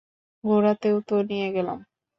ঘুরাতেও 0.43 0.97
তো 1.07 1.15
নিয়ে 1.29 1.47
গেলাম। 1.55 1.79